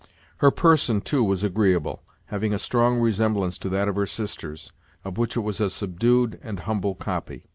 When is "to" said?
3.59-3.69